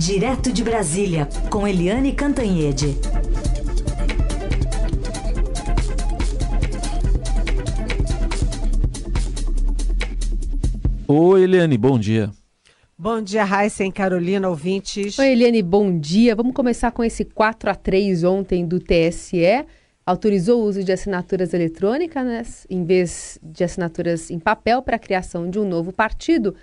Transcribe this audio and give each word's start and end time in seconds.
Direto 0.00 0.50
de 0.50 0.64
Brasília, 0.64 1.28
com 1.50 1.68
Eliane 1.68 2.14
Cantanhede. 2.14 2.96
Oi, 11.06 11.42
Eliane, 11.42 11.76
bom 11.76 11.98
dia. 11.98 12.30
Bom 12.96 13.20
dia, 13.20 13.44
Raíssa 13.44 13.84
e 13.84 13.92
Carolina, 13.92 14.48
ouvintes. 14.48 15.18
Oi, 15.18 15.32
Eliane, 15.32 15.62
bom 15.62 15.98
dia. 15.98 16.34
Vamos 16.34 16.54
começar 16.54 16.90
com 16.92 17.04
esse 17.04 17.26
4 17.26 17.68
a 17.68 17.74
3 17.74 18.24
ontem 18.24 18.66
do 18.66 18.80
TSE. 18.80 19.66
Autorizou 20.06 20.62
o 20.62 20.64
uso 20.64 20.82
de 20.82 20.92
assinaturas 20.92 21.52
eletrônicas 21.52 22.24
né, 22.24 22.42
em 22.70 22.84
vez 22.86 23.38
de 23.42 23.62
assinaturas 23.62 24.30
em 24.30 24.38
papel 24.38 24.80
para 24.80 24.96
a 24.96 24.98
criação 24.98 25.50
de 25.50 25.58
um 25.58 25.68
novo 25.68 25.92
partido. 25.92 26.56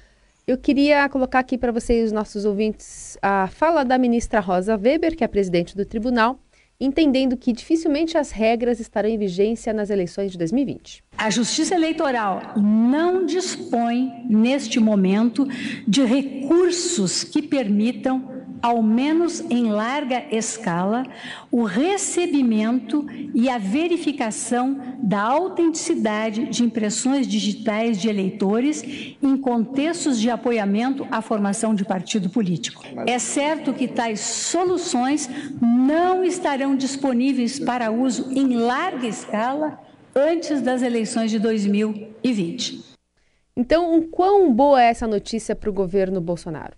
Eu 0.47 0.57
queria 0.57 1.09
colocar 1.09 1.39
aqui 1.39 1.57
para 1.57 1.73
vocês, 1.73 2.05
os 2.05 2.11
nossos 2.13 2.45
ouvintes, 2.45 3.17
a 3.21 3.47
fala 3.47 3.83
da 3.83 3.97
ministra 3.97 4.39
Rosa 4.39 4.77
Weber, 4.77 5.13
que 5.13 5.21
é 5.21 5.27
presidente 5.27 5.75
do 5.75 5.83
tribunal, 5.83 6.39
entendendo 6.79 7.35
que 7.35 7.51
dificilmente 7.51 8.17
as 8.17 8.31
regras 8.31 8.79
estarão 8.79 9.09
em 9.09 9.17
vigência 9.17 9.73
nas 9.73 9.89
eleições 9.89 10.31
de 10.31 10.37
2020. 10.37 11.03
A 11.17 11.29
Justiça 11.29 11.75
Eleitoral 11.75 12.53
não 12.55 13.25
dispõe, 13.25 14.09
neste 14.29 14.79
momento, 14.79 15.45
de 15.85 16.05
recursos 16.05 17.25
que 17.25 17.41
permitam 17.41 18.36
ao 18.61 18.81
menos 18.81 19.41
em 19.49 19.69
larga 19.69 20.23
escala, 20.31 21.03
o 21.51 21.63
recebimento 21.63 23.05
e 23.33 23.49
a 23.49 23.57
verificação 23.57 24.95
da 25.01 25.21
autenticidade 25.21 26.45
de 26.45 26.63
impressões 26.63 27.27
digitais 27.27 27.99
de 27.99 28.09
eleitores 28.09 28.83
em 29.21 29.37
contextos 29.37 30.19
de 30.19 30.29
apoiamento 30.29 31.07
à 31.11 31.21
formação 31.21 31.73
de 31.73 31.85
partido 31.85 32.29
político. 32.29 32.83
É 33.05 33.19
certo 33.19 33.73
que 33.73 33.87
tais 33.87 34.19
soluções 34.19 35.29
não 35.61 36.23
estarão 36.23 36.75
disponíveis 36.75 37.59
para 37.59 37.91
uso 37.91 38.31
em 38.31 38.55
larga 38.55 39.07
escala 39.07 39.79
antes 40.15 40.61
das 40.61 40.81
eleições 40.81 41.29
de 41.29 41.39
2020. 41.39 42.83
Então, 43.55 43.97
o 43.97 44.07
quão 44.07 44.53
boa 44.53 44.81
é 44.81 44.89
essa 44.89 45.07
notícia 45.07 45.55
para 45.55 45.69
o 45.69 45.73
governo 45.73 46.21
Bolsonaro? 46.21 46.75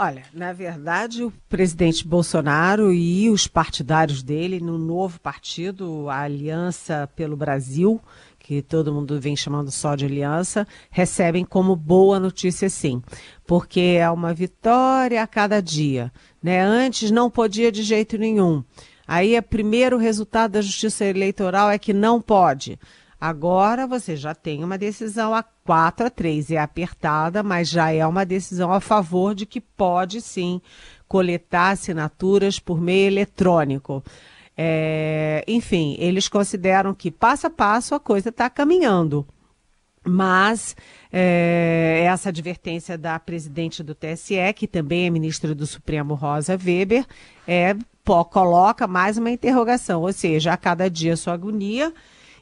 Olha, 0.00 0.22
na 0.32 0.52
verdade, 0.52 1.24
o 1.24 1.32
presidente 1.48 2.06
Bolsonaro 2.06 2.92
e 2.92 3.28
os 3.28 3.48
partidários 3.48 4.22
dele, 4.22 4.60
no 4.60 4.78
novo 4.78 5.18
partido, 5.18 6.08
a 6.08 6.20
Aliança 6.20 7.10
pelo 7.16 7.36
Brasil, 7.36 8.00
que 8.38 8.62
todo 8.62 8.94
mundo 8.94 9.20
vem 9.20 9.34
chamando 9.34 9.72
só 9.72 9.96
de 9.96 10.04
aliança, 10.06 10.64
recebem 10.88 11.44
como 11.44 11.74
boa 11.74 12.20
notícia 12.20 12.70
sim, 12.70 13.02
porque 13.44 13.96
é 13.98 14.08
uma 14.08 14.32
vitória 14.32 15.20
a 15.20 15.26
cada 15.26 15.60
dia. 15.60 16.12
Né? 16.40 16.60
Antes 16.60 17.10
não 17.10 17.28
podia 17.28 17.72
de 17.72 17.82
jeito 17.82 18.16
nenhum. 18.16 18.62
Aí, 19.04 19.36
o 19.36 19.42
primeiro 19.42 19.98
resultado 19.98 20.52
da 20.52 20.62
justiça 20.62 21.04
eleitoral 21.06 21.72
é 21.72 21.78
que 21.78 21.92
não 21.92 22.20
pode. 22.20 22.78
Agora 23.20 23.84
você 23.84 24.16
já 24.16 24.32
tem 24.32 24.62
uma 24.62 24.78
decisão 24.78 25.34
a 25.34 25.42
4 25.42 26.06
a 26.06 26.10
3, 26.10 26.52
é 26.52 26.58
apertada, 26.58 27.42
mas 27.42 27.68
já 27.68 27.90
é 27.90 28.06
uma 28.06 28.24
decisão 28.24 28.72
a 28.72 28.80
favor 28.80 29.34
de 29.34 29.44
que 29.44 29.60
pode 29.60 30.20
sim 30.20 30.60
coletar 31.08 31.70
assinaturas 31.70 32.60
por 32.60 32.80
meio 32.80 33.08
eletrônico. 33.08 34.04
É, 34.56 35.44
enfim, 35.48 35.96
eles 35.98 36.28
consideram 36.28 36.94
que 36.94 37.10
passo 37.10 37.48
a 37.48 37.50
passo 37.50 37.94
a 37.94 38.00
coisa 38.00 38.28
está 38.28 38.48
caminhando. 38.48 39.26
Mas 40.04 40.76
é, 41.12 42.04
essa 42.06 42.28
advertência 42.28 42.96
da 42.96 43.18
presidente 43.18 43.82
do 43.82 43.96
TSE, 43.96 44.52
que 44.54 44.68
também 44.68 45.06
é 45.06 45.10
ministra 45.10 45.54
do 45.56 45.66
Supremo, 45.66 46.14
Rosa 46.14 46.56
Weber, 46.56 47.04
é, 47.46 47.76
pô, 48.04 48.24
coloca 48.24 48.86
mais 48.86 49.18
uma 49.18 49.30
interrogação, 49.30 50.02
ou 50.02 50.12
seja, 50.12 50.52
a 50.52 50.56
cada 50.56 50.88
dia 50.88 51.16
sua 51.16 51.34
agonia 51.34 51.92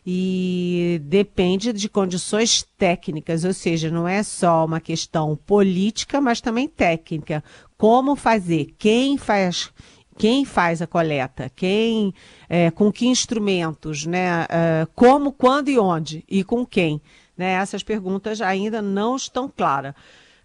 e 0.09 1.01
depende 1.03 1.73
de 1.73 1.89
condições 1.89 2.65
técnicas, 2.79 3.45
ou 3.45 3.53
seja, 3.53 3.91
não 3.91 4.07
é 4.07 4.23
só 4.23 4.65
uma 4.65 4.79
questão 4.79 5.35
política, 5.35 6.21
mas 6.21 6.41
também 6.41 6.69
técnica. 6.69 7.43
Como 7.77 8.15
fazer? 8.15 8.73
Quem 8.79 9.19
faz? 9.19 9.73
Quem 10.17 10.45
faz 10.45 10.81
a 10.81 10.87
coleta? 10.87 11.51
Quem? 11.57 12.15
É, 12.49 12.71
com 12.71 12.93
que 12.93 13.09
instrumentos? 13.09 14.07
Né? 14.07 14.47
É, 14.49 14.87
como, 14.95 15.33
quando 15.33 15.71
e 15.71 15.79
onde? 15.79 16.25
E 16.29 16.45
com 16.45 16.65
quem? 16.65 17.01
Né? 17.37 17.55
Essas 17.55 17.83
perguntas 17.83 18.41
ainda 18.41 18.81
não 18.81 19.17
estão 19.17 19.53
claras 19.55 19.95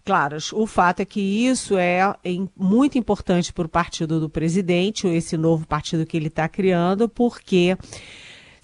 claras. 0.04 0.52
O 0.52 0.66
fato 0.66 0.98
é 0.98 1.04
que 1.04 1.20
isso 1.20 1.78
é, 1.78 2.00
muito 2.56 2.98
importante 2.98 3.52
para 3.52 3.66
o 3.66 3.68
partido 3.68 4.18
do 4.18 4.28
presidente, 4.28 5.06
esse 5.06 5.36
novo 5.36 5.64
partido 5.64 6.04
que 6.04 6.16
ele 6.16 6.26
está 6.26 6.48
criando, 6.48 7.08
porque 7.08 7.76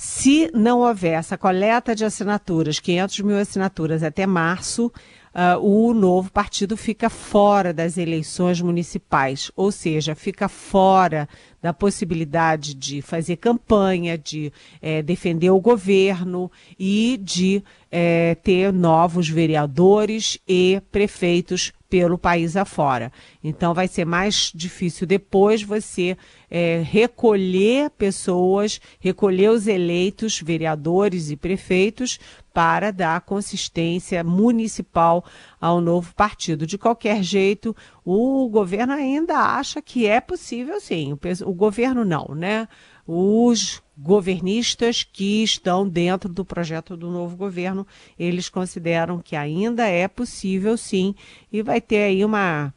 se 0.00 0.48
não 0.54 0.78
houver 0.78 1.14
essa 1.14 1.36
coleta 1.36 1.92
de 1.92 2.04
assinaturas, 2.04 2.78
500 2.78 3.18
mil 3.18 3.36
assinaturas 3.36 4.04
até 4.04 4.28
março, 4.28 4.92
uh, 5.34 5.58
o 5.60 5.92
novo 5.92 6.30
partido 6.30 6.76
fica 6.76 7.10
fora 7.10 7.72
das 7.72 7.98
eleições 7.98 8.60
municipais, 8.60 9.50
ou 9.56 9.72
seja, 9.72 10.14
fica 10.14 10.48
fora 10.48 11.28
da 11.60 11.72
possibilidade 11.72 12.74
de 12.74 13.02
fazer 13.02 13.38
campanha, 13.38 14.16
de 14.16 14.52
é, 14.80 15.02
defender 15.02 15.50
o 15.50 15.60
governo 15.60 16.48
e 16.78 17.18
de 17.20 17.60
é, 17.90 18.36
ter 18.36 18.72
novos 18.72 19.28
vereadores 19.28 20.38
e 20.46 20.80
prefeitos 20.92 21.72
pelo 21.88 22.18
país 22.18 22.56
afora. 22.56 23.10
Então 23.42 23.72
vai 23.72 23.88
ser 23.88 24.04
mais 24.04 24.52
difícil 24.54 25.06
depois 25.06 25.62
você 25.62 26.16
é, 26.50 26.82
recolher 26.84 27.90
pessoas, 27.90 28.80
recolher 29.00 29.50
os 29.50 29.66
eleitos, 29.66 30.40
vereadores 30.40 31.30
e 31.30 31.36
prefeitos, 31.36 32.18
para 32.52 32.90
dar 32.90 33.20
consistência 33.20 34.24
municipal 34.24 35.24
ao 35.60 35.80
novo 35.80 36.14
partido. 36.14 36.66
De 36.66 36.76
qualquer 36.76 37.22
jeito, 37.22 37.74
o 38.04 38.48
governo 38.48 38.92
ainda 38.92 39.36
acha 39.36 39.80
que 39.80 40.06
é 40.06 40.20
possível 40.20 40.80
sim. 40.80 41.12
O, 41.12 41.18
o 41.48 41.54
governo 41.54 42.04
não, 42.04 42.34
né? 42.34 42.68
Os 43.10 43.82
governistas 43.96 45.02
que 45.02 45.42
estão 45.42 45.88
dentro 45.88 46.28
do 46.28 46.44
projeto 46.44 46.94
do 46.94 47.10
novo 47.10 47.38
governo, 47.38 47.86
eles 48.18 48.50
consideram 48.50 49.18
que 49.18 49.34
ainda 49.34 49.86
é 49.86 50.06
possível 50.06 50.76
sim, 50.76 51.14
e 51.50 51.62
vai 51.62 51.80
ter 51.80 52.02
aí 52.02 52.22
uma 52.22 52.70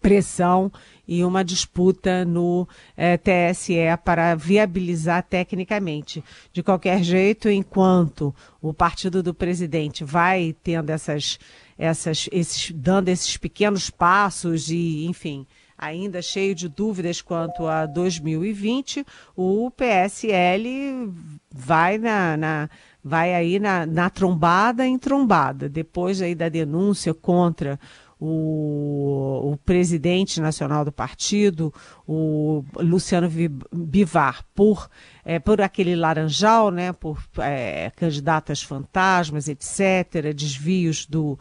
pressão 0.00 0.70
e 1.06 1.24
uma 1.24 1.42
disputa 1.42 2.24
no 2.24 2.68
eh, 2.96 3.18
TSE 3.18 3.74
para 4.04 4.36
viabilizar 4.36 5.24
tecnicamente. 5.28 6.22
De 6.52 6.62
qualquer 6.62 7.02
jeito, 7.02 7.50
enquanto 7.50 8.32
o 8.62 8.72
partido 8.72 9.20
do 9.20 9.34
presidente 9.34 10.04
vai 10.04 10.54
tendo 10.62 10.90
essas, 10.90 11.40
essas, 11.76 12.28
esses, 12.30 12.70
dando 12.70 13.08
esses 13.08 13.36
pequenos 13.36 13.90
passos 13.90 14.70
e, 14.70 15.06
enfim, 15.06 15.44
ainda 15.80 16.20
cheio 16.20 16.54
de 16.54 16.68
dúvidas 16.68 17.22
quanto 17.22 17.66
a 17.66 17.86
2020, 17.86 19.04
o 19.34 19.70
PSL 19.70 21.10
vai 21.50 21.96
na, 21.96 22.36
na 22.36 22.70
vai 23.02 23.34
aí 23.34 23.58
na, 23.58 23.86
na 23.86 24.10
trombada 24.10 24.86
em 24.86 24.98
trombada. 24.98 25.70
Depois 25.70 26.20
aí 26.20 26.34
da 26.34 26.50
denúncia 26.50 27.14
contra 27.14 27.80
o, 28.20 29.52
o, 29.52 29.56
presidente 29.64 30.38
nacional 30.38 30.84
do 30.84 30.92
partido, 30.92 31.72
o 32.06 32.62
Luciano 32.76 33.30
Bivar, 33.72 34.44
por, 34.54 34.90
é, 35.24 35.38
por 35.38 35.62
aquele 35.62 35.96
laranjal, 35.96 36.70
né, 36.70 36.92
por 36.92 37.18
é, 37.38 37.90
candidatas 37.96 38.62
fantasmas, 38.62 39.48
etc., 39.48 40.34
desvios 40.34 41.06
do, 41.06 41.38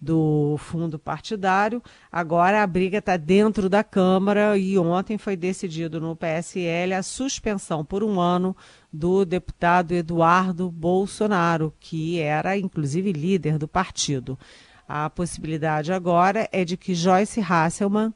do 0.00 0.56
fundo 0.58 0.98
partidário. 0.98 1.82
Agora 2.10 2.62
a 2.62 2.66
briga 2.66 2.98
está 2.98 3.16
dentro 3.16 3.68
da 3.68 3.84
Câmara 3.84 4.56
e 4.56 4.78
ontem 4.78 5.18
foi 5.18 5.36
decidido 5.36 6.00
no 6.00 6.16
PSL 6.16 6.94
a 6.94 7.02
suspensão 7.02 7.84
por 7.84 8.02
um 8.02 8.18
ano 8.20 8.56
do 8.92 9.24
deputado 9.24 9.92
Eduardo 9.92 10.70
Bolsonaro, 10.70 11.74
que 11.78 12.18
era 12.18 12.56
inclusive 12.56 13.12
líder 13.12 13.58
do 13.58 13.68
partido. 13.68 14.38
A 14.88 15.08
possibilidade 15.10 15.92
agora 15.92 16.48
é 16.50 16.64
de 16.64 16.76
que 16.76 16.94
Joyce 16.94 17.40
Hasselmann 17.40 18.12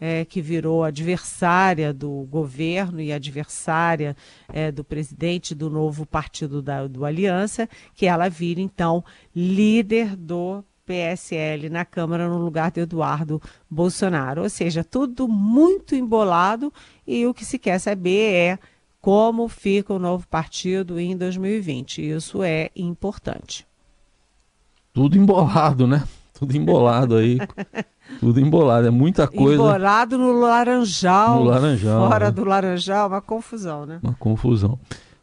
é, 0.00 0.24
que 0.24 0.40
virou 0.40 0.84
adversária 0.84 1.92
do 1.92 2.26
governo 2.30 3.00
e 3.00 3.12
adversária 3.12 4.16
é, 4.52 4.70
do 4.70 4.84
presidente 4.84 5.54
do 5.54 5.70
novo 5.70 6.04
partido 6.04 6.60
da, 6.60 6.86
do 6.86 7.04
Aliança, 7.04 7.68
que 7.94 8.06
ela 8.06 8.28
vire, 8.28 8.60
então, 8.60 9.04
líder 9.34 10.16
do 10.16 10.62
PSL 10.86 11.68
na 11.68 11.84
Câmara 11.84 12.28
no 12.28 12.38
lugar 12.38 12.70
de 12.70 12.80
Eduardo 12.80 13.42
Bolsonaro. 13.68 14.42
Ou 14.42 14.48
seja, 14.48 14.84
tudo 14.84 15.26
muito 15.26 15.94
embolado 15.94 16.72
e 17.06 17.26
o 17.26 17.34
que 17.34 17.44
se 17.44 17.58
quer 17.58 17.78
saber 17.78 18.32
é 18.32 18.58
como 19.00 19.48
fica 19.48 19.92
o 19.92 19.98
novo 19.98 20.26
partido 20.28 20.98
em 20.98 21.16
2020. 21.16 22.08
Isso 22.10 22.42
é 22.42 22.70
importante. 22.74 23.66
Tudo 24.92 25.18
embolado, 25.18 25.86
né? 25.86 26.04
Tudo 26.32 26.56
embolado 26.56 27.16
aí. 27.16 27.38
Tudo 28.20 28.40
embolado, 28.40 28.86
é 28.86 28.90
muita 28.90 29.26
coisa. 29.26 29.54
Embolado 29.60 30.16
no 30.16 30.32
laranjal. 30.32 31.40
No 31.40 31.50
laranjal. 31.50 32.08
Fora 32.08 32.26
né? 32.26 32.30
do 32.30 32.44
laranjal, 32.44 33.08
uma 33.08 33.20
confusão, 33.20 33.84
né? 33.84 33.98
Uma 34.02 34.14
confusão. 34.14 34.78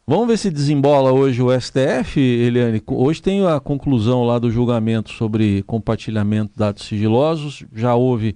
Vamos 0.05 0.27
ver 0.27 0.37
se 0.37 0.51
desembola 0.51 1.13
hoje 1.13 1.41
o 1.41 1.49
STF, 1.49 2.19
Eliane. 2.19 2.83
Hoje 2.85 3.21
tem 3.21 3.47
a 3.47 3.57
conclusão 3.57 4.25
lá 4.25 4.37
do 4.37 4.51
julgamento 4.51 5.13
sobre 5.13 5.63
compartilhamento 5.63 6.51
de 6.51 6.57
dados 6.57 6.83
sigilosos. 6.83 7.63
Já 7.71 7.95
houve 7.95 8.35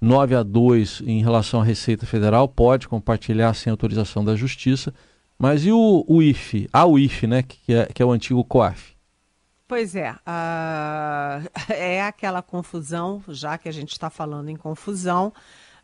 9 0.00 0.34
a 0.34 0.42
2 0.42 1.02
em 1.04 1.22
relação 1.22 1.60
à 1.60 1.64
Receita 1.64 2.06
Federal, 2.06 2.48
pode 2.48 2.88
compartilhar 2.88 3.52
sem 3.52 3.70
autorização 3.70 4.24
da 4.24 4.34
Justiça. 4.34 4.94
Mas 5.38 5.66
e 5.66 5.70
o, 5.70 6.02
o 6.08 6.22
IFE? 6.22 6.66
A 6.72 6.86
UIF, 6.86 7.26
né, 7.26 7.42
que 7.42 7.74
é, 7.74 7.84
que 7.92 8.02
é 8.02 8.06
o 8.06 8.10
antigo 8.10 8.42
COAF? 8.42 8.96
Pois 9.68 9.94
é, 9.94 10.14
é 11.68 12.02
aquela 12.02 12.40
confusão, 12.40 13.22
já 13.28 13.58
que 13.58 13.68
a 13.68 13.72
gente 13.72 13.92
está 13.92 14.08
falando 14.08 14.48
em 14.48 14.56
confusão, 14.56 15.30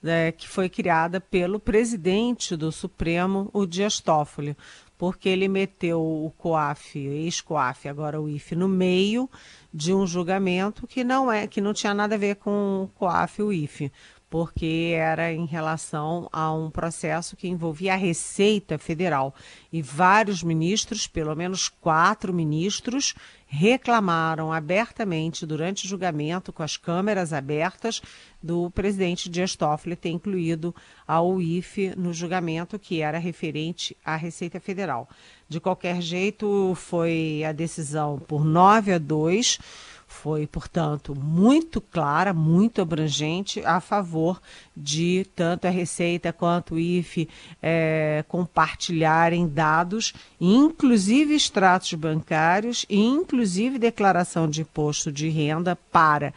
né, 0.03 0.33
que 0.33 0.49
foi 0.49 0.69
criada 0.69 1.21
pelo 1.21 1.61
presidente 1.61 2.57
do 2.57 2.73
Supremo, 2.73 3.51
o 3.53 3.67
Dias 3.67 4.01
Toffoli, 4.01 4.57
porque 4.99 5.29
ele 5.29 5.47
meteu 5.47 6.01
o 6.01 6.31
COAF, 6.37 6.99
ex-COAF, 6.99 7.89
agora 7.89 8.21
o 8.21 8.29
IFE, 8.29 8.57
no 8.57 8.69
meio 8.69 9.31
de 9.73 9.95
um 9.95 10.05
julgamento 10.05 10.87
que 10.87 11.05
não 11.05 11.31
é, 11.31 11.47
que 11.47 11.61
não 11.61 11.73
tinha 11.73 11.95
nada 11.95 12.17
a 12.17 12.19
ver 12.19 12.35
com 12.37 12.83
o 12.83 12.89
COAF 12.99 13.41
e 13.41 13.45
o 13.45 13.53
IFE 13.53 13.93
porque 14.31 14.93
era 14.95 15.33
em 15.33 15.47
relação 15.47 16.29
a 16.33 16.53
um 16.53 16.71
processo 16.71 17.37
que 17.37 17.49
envolvia 17.49 17.95
a 17.95 17.97
Receita 17.97 18.79
Federal. 18.79 19.35
E 19.73 19.81
vários 19.81 20.43
ministros, 20.43 21.07
pelo 21.07 21.35
menos 21.35 21.69
quatro 21.69 22.33
ministros, 22.33 23.15
reclamaram 23.47 24.53
abertamente 24.53 25.47
durante 25.47 25.87
o 25.87 25.89
julgamento, 25.89 26.53
com 26.53 26.63
as 26.63 26.77
câmeras 26.77 27.33
abertas, 27.33 28.03
do 28.43 28.71
presidente 28.71 29.29
Dias 29.29 29.57
Toffoli 29.57 29.97
ter 29.97 30.11
incluído 30.11 30.75
a 31.07 31.23
UIF 31.23 31.95
no 31.97 32.13
julgamento 32.13 32.79
que 32.79 33.01
era 33.01 33.19
referente 33.19 33.97
à 34.05 34.15
Receita 34.17 34.61
Federal. 34.61 35.09
De 35.49 35.59
qualquer 35.59 36.03
jeito, 36.03 36.75
foi 36.77 37.43
a 37.43 37.53
decisão 37.53 38.19
por 38.19 38.45
9 38.45 38.93
a 38.93 38.99
2 38.99 39.59
foi, 40.09 40.47
portanto, 40.47 41.15
muito 41.15 41.81
clara, 41.81 42.33
muito 42.33 42.81
abrangente 42.81 43.63
a 43.65 43.79
favor 43.79 44.41
de 44.75 45.27
tanto 45.37 45.67
a 45.67 45.71
Receita 45.71 46.33
quanto 46.33 46.75
o 46.75 46.79
IFE 46.79 47.29
é, 47.63 48.25
compartilharem 48.27 49.47
dados, 49.47 50.15
inclusive 50.41 51.35
extratos 51.35 51.93
bancários 51.93 52.87
e 52.89 52.99
inclusive 52.99 53.79
declaração 53.79 54.49
de 54.49 54.63
imposto 54.63 55.13
de 55.13 55.29
renda 55.29 55.77
para 55.93 56.33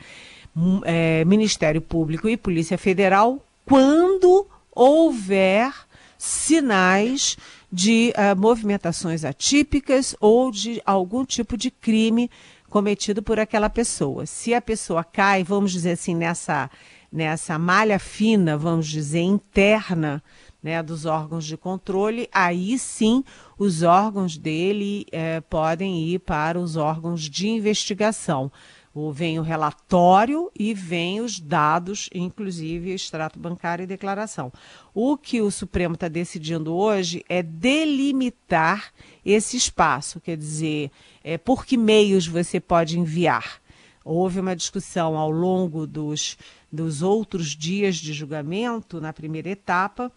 é, 0.84 1.24
Ministério 1.24 1.82
Público 1.82 2.28
e 2.28 2.36
Polícia 2.36 2.78
Federal 2.78 3.40
quando 3.66 4.46
houver 4.76 5.74
sinais 6.18 7.38
de 7.72 8.14
uh, 8.18 8.38
movimentações 8.40 9.24
atípicas 9.24 10.16
ou 10.20 10.52
de 10.52 10.82
algum 10.86 11.24
tipo 11.24 11.56
de 11.56 11.72
crime 11.72 12.30
cometido 12.72 13.22
por 13.22 13.38
aquela 13.38 13.70
pessoa. 13.70 14.26
Se 14.26 14.54
a 14.54 14.62
pessoa 14.62 15.04
cai, 15.04 15.44
vamos 15.44 15.74
dizer 15.74 15.92
assim, 15.92 16.16
nessa, 16.16 16.72
nessa 17.12 17.60
malha 17.60 18.00
fina, 18.00 18.58
vamos 18.58 18.88
dizer, 18.88 19.20
interna 19.20 20.24
né, 20.64 20.82
dos 20.82 21.06
órgãos 21.06 21.46
de 21.46 21.58
controle, 21.58 22.30
aí 22.32 22.80
sim 22.80 23.26
os 23.60 23.84
órgãos 23.84 24.38
dele 24.38 25.06
é, 25.12 25.42
podem 25.42 26.02
ir 26.08 26.20
para 26.20 26.58
os 26.58 26.78
órgãos 26.78 27.22
de 27.24 27.50
investigação. 27.50 28.50
Vem 29.14 29.40
o 29.40 29.42
relatório 29.42 30.52
e 30.58 30.74
vem 30.74 31.22
os 31.22 31.40
dados, 31.40 32.10
inclusive 32.14 32.92
extrato 32.92 33.40
bancário 33.40 33.84
e 33.84 33.88
declaração. 33.88 34.52
O 34.94 35.18
que 35.18 35.42
o 35.42 35.50
Supremo 35.50 35.96
está 35.96 36.10
decidindo 36.10 36.76
hoje 36.76 37.24
é 37.30 37.42
delimitar 37.42 38.92
esse 39.26 39.56
espaço, 39.56 40.20
quer 40.20 40.36
dizer, 40.36 40.92
é, 41.24 41.38
por 41.38 41.66
que 41.66 41.78
meios 41.78 42.28
você 42.28 42.60
pode 42.60 43.00
enviar. 43.00 43.62
Houve 44.04 44.40
uma 44.40 44.56
discussão 44.56 45.16
ao 45.16 45.30
longo 45.30 45.86
dos, 45.88 46.38
dos 46.72 47.02
outros 47.02 47.56
dias 47.56 47.96
de 47.96 48.12
julgamento, 48.14 49.00
na 49.00 49.14
primeira 49.14 49.50
etapa, 49.50 50.12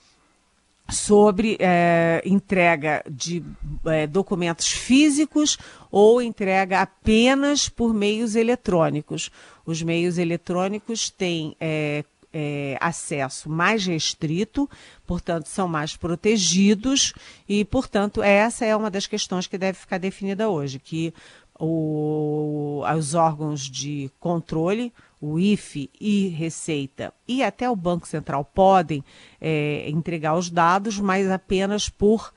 sobre 0.88 1.56
é, 1.60 2.22
entrega 2.25 3.02
de 3.10 3.42
é, 3.86 4.06
documentos 4.06 4.69
físicos 4.69 5.56
ou 5.90 6.20
entrega 6.20 6.81
apenas 6.81 7.69
por 7.69 7.94
meios 7.94 8.36
eletrônicos. 8.36 9.31
Os 9.64 9.82
meios 9.82 10.19
eletrônicos 10.19 11.08
têm 11.08 11.56
é, 11.58 12.04
é, 12.34 12.76
acesso 12.81 13.48
mais 13.48 13.86
restrito, 13.86 14.69
portanto, 15.06 15.46
são 15.46 15.69
mais 15.69 15.96
protegidos, 15.96 17.14
e, 17.48 17.64
portanto, 17.64 18.22
essa 18.22 18.64
é 18.64 18.75
uma 18.75 18.90
das 18.90 19.06
questões 19.06 19.46
que 19.46 19.56
deve 19.56 19.78
ficar 19.78 19.98
definida 19.98 20.50
hoje, 20.50 20.80
que 20.80 21.14
o, 21.58 22.82
os 22.98 23.14
órgãos 23.14 23.60
de 23.60 24.10
controle, 24.19 24.92
o 25.25 25.38
IFE 25.38 25.88
e 25.99 26.29
Receita 26.29 27.12
e 27.26 27.43
até 27.43 27.69
o 27.71 27.75
Banco 27.75 28.06
Central 28.06 28.44
podem 28.44 29.03
é, 29.41 29.88
entregar 29.88 30.37
os 30.37 30.50
dados, 30.50 31.00
mas 31.00 31.31
apenas 31.31 31.88
por 31.88 32.32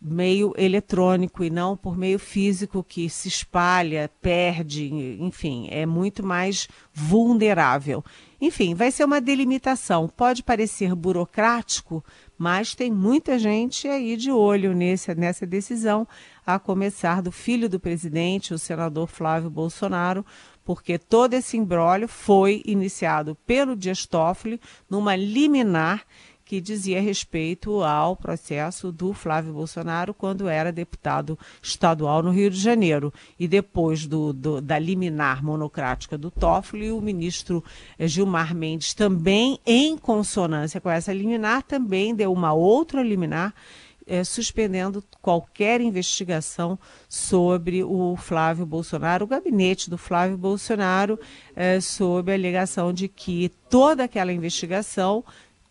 meio 0.00 0.52
eletrônico 0.56 1.42
e 1.42 1.50
não 1.50 1.76
por 1.76 1.96
meio 1.96 2.18
físico 2.18 2.84
que 2.84 3.08
se 3.08 3.28
espalha, 3.28 4.10
perde, 4.20 5.16
enfim, 5.20 5.68
é 5.70 5.86
muito 5.86 6.24
mais 6.24 6.68
vulnerável. 6.92 8.04
Enfim, 8.40 8.74
vai 8.74 8.90
ser 8.90 9.04
uma 9.04 9.20
delimitação. 9.20 10.08
Pode 10.08 10.42
parecer 10.42 10.94
burocrático, 10.94 12.04
mas 12.36 12.74
tem 12.74 12.92
muita 12.92 13.38
gente 13.38 13.88
aí 13.88 14.16
de 14.16 14.30
olho 14.30 14.74
nesse, 14.74 15.14
nessa 15.14 15.46
decisão, 15.46 16.06
a 16.46 16.58
começar 16.58 17.22
do 17.22 17.32
filho 17.32 17.68
do 17.68 17.80
presidente, 17.80 18.52
o 18.52 18.58
senador 18.58 19.08
Flávio 19.08 19.48
Bolsonaro, 19.48 20.24
porque 20.66 20.98
todo 20.98 21.34
esse 21.34 21.56
embrólio 21.56 22.08
foi 22.08 22.60
iniciado 22.66 23.36
pelo 23.46 23.76
Dias 23.76 24.04
Toffoli 24.04 24.60
numa 24.90 25.14
liminar 25.14 26.04
que 26.44 26.60
dizia 26.60 27.00
respeito 27.00 27.82
ao 27.82 28.16
processo 28.16 28.92
do 28.92 29.12
Flávio 29.12 29.52
Bolsonaro 29.52 30.14
quando 30.14 30.48
era 30.48 30.70
deputado 30.70 31.36
estadual 31.60 32.22
no 32.22 32.30
Rio 32.30 32.48
de 32.48 32.58
Janeiro. 32.58 33.12
E 33.38 33.48
depois 33.48 34.06
do, 34.06 34.32
do, 34.32 34.60
da 34.60 34.78
liminar 34.78 35.42
monocrática 35.42 36.16
do 36.16 36.30
Toffoli, 36.30 36.92
o 36.92 37.00
ministro 37.00 37.64
eh, 37.98 38.06
Gilmar 38.06 38.54
Mendes, 38.54 38.94
também 38.94 39.58
em 39.66 39.98
consonância 39.98 40.80
com 40.80 40.88
essa 40.88 41.12
liminar, 41.12 41.64
também 41.64 42.14
deu 42.14 42.32
uma 42.32 42.52
outra 42.52 43.02
liminar 43.02 43.52
é, 44.06 44.22
suspendendo 44.22 45.02
qualquer 45.20 45.80
investigação 45.80 46.78
sobre 47.08 47.82
o 47.82 48.16
Flávio 48.16 48.64
Bolsonaro, 48.64 49.24
o 49.24 49.28
gabinete 49.28 49.90
do 49.90 49.98
Flávio 49.98 50.38
Bolsonaro, 50.38 51.18
é, 51.54 51.80
sob 51.80 52.30
a 52.30 52.34
alegação 52.34 52.92
de 52.92 53.08
que 53.08 53.50
toda 53.68 54.04
aquela 54.04 54.32
investigação 54.32 55.24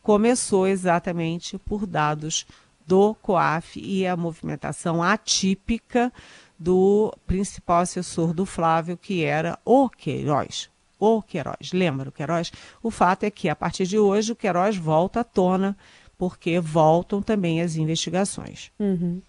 começou 0.03 0.67
exatamente 0.67 1.57
por 1.57 1.87
dados 1.87 2.45
do 2.85 3.15
COAF 3.15 3.79
e 3.79 4.05
a 4.05 4.15
movimentação 4.15 5.01
atípica 5.01 6.13
do 6.59 7.13
principal 7.25 7.81
assessor 7.81 8.33
do 8.33 8.45
Flávio, 8.45 8.97
que 8.97 9.23
era 9.23 9.57
o 9.65 9.89
Queiroz. 9.89 10.69
O 10.99 11.21
Queiroz. 11.21 11.71
Lembra 11.73 12.09
o 12.09 12.11
Queiroz? 12.11 12.51
O 12.81 12.89
fato 12.89 13.23
é 13.23 13.31
que, 13.31 13.49
a 13.49 13.55
partir 13.55 13.85
de 13.85 13.97
hoje, 13.97 14.31
o 14.31 14.35
Queiroz 14.35 14.77
volta 14.77 15.21
à 15.21 15.23
tona 15.23 15.75
porque 16.17 16.59
voltam 16.59 17.21
também 17.21 17.61
as 17.61 17.75
investigações. 17.75 18.71
Uhum. 18.79 19.21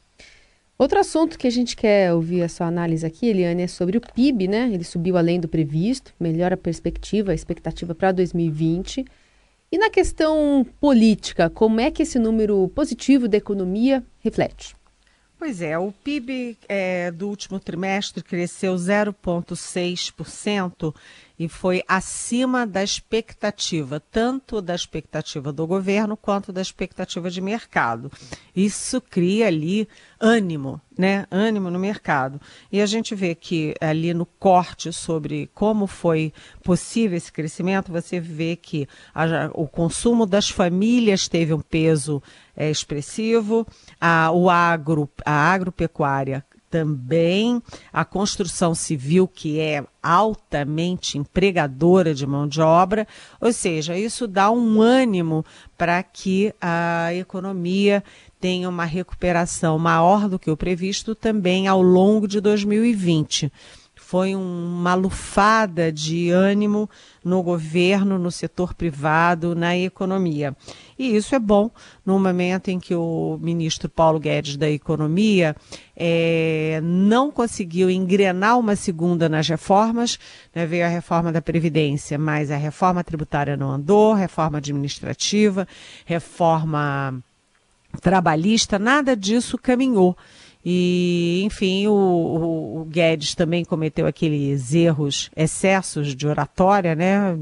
Outro 0.78 0.99
assunto 0.99 1.38
que 1.38 1.47
a 1.47 1.50
gente 1.50 1.75
quer 1.75 2.12
ouvir 2.12 2.43
a 2.43 2.50
sua 2.50 2.66
análise 2.66 3.07
aqui, 3.07 3.28
Eliane, 3.28 3.62
é 3.62 3.66
sobre 3.66 3.97
o 3.97 4.00
PIB, 4.00 4.47
né? 4.47 4.71
Ele 4.71 4.85
subiu 4.85 5.16
além 5.16 5.40
do 5.40 5.49
previsto, 5.49 6.12
melhora 6.21 6.55
a 6.55 6.59
perspectiva, 6.59 7.33
a 7.33 7.35
expectativa 7.35 7.95
para 7.95 8.12
2020. 8.12 9.02
E 9.73 9.78
na 9.78 9.88
questão 9.88 10.66
política, 10.78 11.49
como 11.49 11.81
é 11.81 11.90
que 11.90 12.02
esse 12.02 12.19
número 12.19 12.71
positivo 12.75 13.26
da 13.26 13.38
economia 13.38 14.05
reflete? 14.21 14.76
Pois 15.38 15.62
é, 15.62 15.78
o 15.78 15.93
PIB 15.93 16.59
é, 16.69 17.11
do 17.11 17.26
último 17.28 17.59
trimestre 17.59 18.23
cresceu 18.23 18.75
0,6% 18.75 20.95
e 21.38 21.49
foi 21.49 21.83
acima 21.87 22.66
da 22.66 22.83
expectativa, 22.83 24.00
tanto 24.00 24.62
da 24.62 24.75
expectativa 24.75 25.52
do 25.52 25.66
governo 25.66 26.16
quanto 26.16 26.52
da 26.52 26.62
expectativa 26.62 27.31
de 27.31 27.40
mercado. 27.40 28.11
Isso 28.55 29.00
cria 29.00 29.47
ali 29.47 29.87
ânimo, 30.19 30.81
né? 30.97 31.26
Ânimo 31.31 31.71
no 31.71 31.78
mercado. 31.78 32.40
E 32.73 32.81
a 32.81 32.87
gente 32.87 33.14
vê 33.14 33.35
que 33.35 33.75
ali 33.81 34.14
no 34.14 34.25
corte 34.25 34.93
sobre 34.93 35.50
como 35.55 35.87
foi 35.87 36.33
possível 36.62 37.19
esse 37.19 37.31
crescimento, 37.31 37.93
você 37.93 38.19
vê 38.19 38.57
que 38.57 38.88
a, 39.14 39.50
o 39.52 39.69
consumo 39.69 40.25
das 40.25 40.49
famílias 40.49 41.28
teve 41.28 41.52
um 41.52 41.61
peso 41.61 42.23
é, 42.57 42.71
expressivo, 42.71 43.66
a, 44.00 44.31
o 44.33 44.49
agro, 44.49 45.09
a 45.25 45.52
agropecuária 45.52 46.43
também, 46.76 47.62
a 47.90 48.04
construção 48.04 48.75
civil, 48.75 49.26
que 49.26 49.59
é 49.59 49.83
altamente 50.02 51.16
empregadora 51.16 52.14
de 52.14 52.26
mão 52.26 52.47
de 52.47 52.61
obra, 52.61 53.09
ou 53.40 53.50
seja, 53.50 53.97
isso 53.97 54.28
dá 54.28 54.50
um 54.50 54.83
ânimo 54.83 55.42
para 55.78 56.02
que 56.02 56.54
a 56.61 57.14
economia 57.14 58.04
tenha 58.38 58.68
uma 58.68 58.85
recuperação 58.85 59.78
maior 59.78 60.28
do 60.28 60.38
que 60.38 60.50
o 60.50 60.56
previsto 60.56 61.14
também 61.14 61.66
ao 61.66 61.80
longo 61.80 62.28
de 62.28 62.42
2020 62.42 63.50
foi 63.96 64.36
uma 64.36 64.94
lufada 64.94 65.90
de 65.90 66.30
ânimo 66.30 66.88
no 67.24 67.42
governo, 67.42 68.18
no 68.18 68.30
setor 68.30 68.74
privado, 68.74 69.54
na 69.54 69.76
economia. 69.76 70.54
E 70.98 71.16
isso 71.16 71.34
é 71.34 71.38
bom 71.38 71.70
no 72.04 72.18
momento 72.18 72.68
em 72.68 72.78
que 72.78 72.94
o 72.94 73.38
ministro 73.40 73.88
Paulo 73.88 74.20
Guedes 74.20 74.56
da 74.56 74.70
Economia 74.70 75.56
é, 75.96 76.80
não 76.84 77.32
conseguiu 77.32 77.90
engrenar 77.90 78.58
uma 78.58 78.76
segunda 78.76 79.28
nas 79.28 79.48
reformas, 79.48 80.18
né, 80.54 80.66
veio 80.66 80.84
a 80.84 80.88
reforma 80.88 81.32
da 81.32 81.42
Previdência, 81.42 82.16
mas 82.18 82.50
a 82.50 82.56
reforma 82.56 83.02
tributária 83.02 83.56
não 83.56 83.72
andou, 83.72 84.14
reforma 84.14 84.58
administrativa, 84.58 85.66
reforma 86.04 87.18
trabalhista, 88.00 88.78
nada 88.78 89.16
disso 89.16 89.58
caminhou. 89.58 90.16
E, 90.68 91.42
enfim, 91.44 91.87
o, 91.87 91.92
o, 91.92 92.80
o, 92.80 92.85
Guedes 92.87 93.37
também 93.37 93.64
cometeu 93.64 94.04
aqueles 94.04 94.75
erros, 94.75 95.30
excessos 95.37 96.12
de 96.12 96.26
oratória, 96.26 96.92
né? 96.92 97.38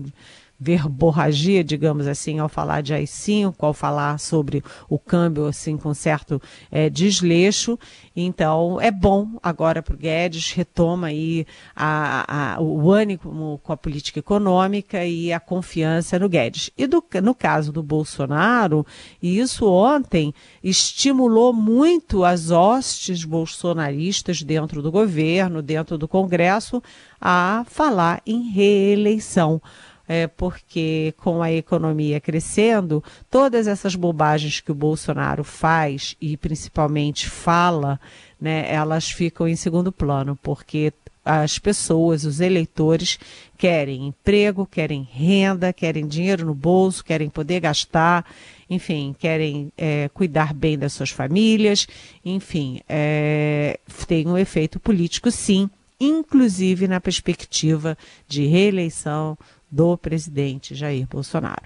Verborragia, 0.65 1.63
digamos 1.63 2.07
assim, 2.07 2.39
ao 2.39 2.49
falar 2.49 2.81
de 2.81 2.95
AI-5, 2.95 3.55
ao 3.59 3.75
falar 3.75 4.19
sobre 4.19 4.65
o 4.89 4.99
câmbio 4.99 5.45
assim 5.45 5.77
com 5.77 5.93
certo 5.93 6.41
é, 6.71 6.89
desleixo. 6.89 7.79
Então, 8.17 8.81
é 8.81 8.91
bom 8.91 9.39
agora 9.43 9.83
para 9.83 9.95
o 9.95 9.99
Guedes, 9.99 10.53
retoma 10.53 11.09
aí 11.09 11.47
a, 11.77 12.55
a, 12.55 12.63
o 12.63 12.91
ânimo 12.91 13.61
com 13.63 13.73
a 13.75 13.77
política 13.77 14.21
econômica 14.21 15.05
e 15.05 15.31
a 15.33 15.39
confiança 15.39 16.19
no 16.19 16.31
Guedes. 16.31 16.71
E 16.79 16.87
do, 16.87 17.05
no 17.23 17.35
caso 17.35 17.71
do 17.71 17.83
Bolsonaro, 17.83 18.87
e 19.23 19.39
isso 19.39 19.67
ontem 19.71 20.33
estimulou 20.63 21.53
muito 21.53 22.25
as 22.25 22.51
hostes 22.51 23.23
bolsonaristas 23.25 24.43
dentro 24.43 24.81
do 24.81 24.91
governo, 24.91 25.61
dentro 25.61 25.99
do 25.99 26.09
Congresso, 26.09 26.83
a 27.21 27.67
falar 27.69 28.23
em 28.25 28.51
reeleição 28.51 29.61
é, 30.09 30.27
porque 30.27 31.15
com 31.19 31.43
a 31.43 31.53
economia 31.53 32.21
crescendo, 32.21 33.03
todas 33.31 33.67
essas 33.67 33.95
bobagens 33.95 34.61
que 34.61 34.73
o 34.73 34.75
Bolsonaro 34.75 35.45
faz 35.45 36.17
e 36.21 36.37
principalmente 36.37 37.29
fala, 37.29 37.99
né, 38.41 38.67
elas 38.73 39.11
ficam 39.11 39.49
em 39.49 39.57
segundo 39.57 39.91
plano, 39.91 40.39
porque 40.43 40.93
as 41.25 41.59
pessoas, 41.59 42.25
os 42.25 42.41
eleitores, 42.41 43.19
querem 43.57 44.09
emprego, 44.09 44.67
querem 44.67 45.09
renda, 45.11 45.73
querem 45.73 46.07
dinheiro 46.07 46.45
no 46.45 46.55
bolso, 46.55 47.03
querem 47.03 47.31
poder 47.31 47.61
gastar, 47.61 48.27
enfim, 48.69 49.17
querem 49.19 49.73
é, 49.77 50.11
cuidar 50.13 50.53
bem 50.53 50.79
das 50.79 50.93
suas 50.93 51.11
famílias, 51.11 51.87
enfim, 52.23 52.81
é, 52.87 53.79
tem 54.07 54.27
um 54.27 54.37
efeito 54.37 54.79
político, 54.79 55.31
sim, 55.31 55.71
inclusive 55.99 56.87
na 56.87 57.01
perspectiva 57.01 57.97
de 58.29 58.45
reeleição 58.45 59.39
do 59.75 59.99
presidente 59.99 60.73
Jair 60.73 61.05
Bolsonaro. 61.11 61.63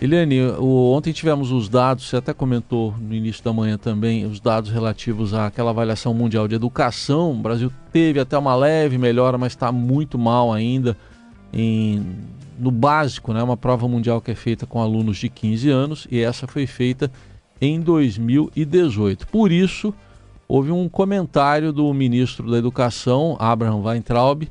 Eliane, 0.00 0.40
o, 0.40 0.92
ontem 0.92 1.12
tivemos 1.12 1.50
os 1.50 1.68
dados, 1.68 2.08
você 2.08 2.16
até 2.16 2.32
comentou 2.32 2.94
no 2.96 3.12
início 3.12 3.42
da 3.42 3.52
manhã 3.52 3.76
também, 3.76 4.24
os 4.24 4.38
dados 4.38 4.70
relativos 4.70 5.34
àquela 5.34 5.70
avaliação 5.70 6.14
mundial 6.14 6.46
de 6.46 6.54
educação. 6.54 7.32
O 7.32 7.34
Brasil 7.34 7.72
teve 7.92 8.20
até 8.20 8.38
uma 8.38 8.54
leve 8.54 8.96
melhora, 8.98 9.36
mas 9.36 9.52
está 9.52 9.72
muito 9.72 10.16
mal 10.16 10.52
ainda 10.52 10.96
em, 11.52 12.06
no 12.56 12.70
básico, 12.70 13.32
né? 13.32 13.42
uma 13.42 13.56
prova 13.56 13.88
mundial 13.88 14.20
que 14.20 14.30
é 14.30 14.34
feita 14.36 14.64
com 14.64 14.80
alunos 14.80 15.16
de 15.16 15.28
15 15.28 15.70
anos 15.70 16.06
e 16.08 16.20
essa 16.20 16.46
foi 16.46 16.68
feita 16.68 17.10
em 17.60 17.80
2018. 17.80 19.26
Por 19.26 19.50
isso, 19.50 19.92
houve 20.46 20.70
um 20.70 20.88
comentário 20.88 21.72
do 21.72 21.92
ministro 21.92 22.48
da 22.48 22.58
Educação, 22.58 23.36
Abraham 23.40 23.82
Weintraub, 23.82 24.48